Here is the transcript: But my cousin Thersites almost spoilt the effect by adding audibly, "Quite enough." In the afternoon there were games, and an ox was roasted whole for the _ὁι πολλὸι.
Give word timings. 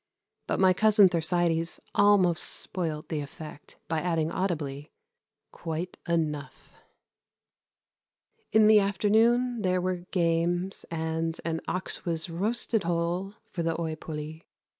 But 0.47 0.59
my 0.59 0.73
cousin 0.73 1.09
Thersites 1.09 1.79
almost 1.93 2.41
spoilt 2.43 3.09
the 3.09 3.19
effect 3.19 3.77
by 3.87 4.01
adding 4.01 4.31
audibly, 4.31 4.91
"Quite 5.51 5.99
enough." 6.07 6.73
In 8.51 8.65
the 8.65 8.79
afternoon 8.79 9.61
there 9.61 9.79
were 9.79 10.07
games, 10.09 10.85
and 10.89 11.39
an 11.45 11.61
ox 11.67 12.03
was 12.03 12.31
roasted 12.31 12.81
whole 12.83 13.35
for 13.51 13.61
the 13.61 13.75
_ὁι 13.75 13.95
πολλὸι. 13.95 14.41